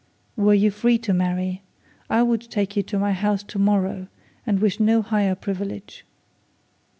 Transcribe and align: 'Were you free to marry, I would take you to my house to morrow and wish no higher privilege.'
'Were 0.35 0.55
you 0.55 0.71
free 0.71 0.97
to 0.97 1.13
marry, 1.13 1.61
I 2.09 2.23
would 2.23 2.41
take 2.49 2.75
you 2.75 2.81
to 2.81 2.97
my 2.97 3.11
house 3.13 3.43
to 3.43 3.59
morrow 3.59 4.07
and 4.47 4.59
wish 4.59 4.79
no 4.79 5.03
higher 5.03 5.35
privilege.' 5.35 6.03